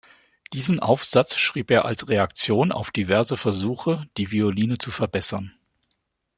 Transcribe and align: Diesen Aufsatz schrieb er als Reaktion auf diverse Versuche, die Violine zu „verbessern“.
Diesen 0.53 0.79
Aufsatz 0.79 1.37
schrieb 1.37 1.69
er 1.69 1.85
als 1.85 2.07
Reaktion 2.09 2.71
auf 2.71 2.89
diverse 2.89 3.37
Versuche, 3.37 4.09
die 4.17 4.31
Violine 4.31 4.79
zu 4.79 4.89
„verbessern“. 4.89 5.53